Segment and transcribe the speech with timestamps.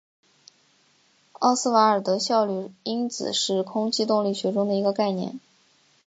[1.33, 5.39] 奥斯瓦尔德效率因子是空气动力学中的一个概念。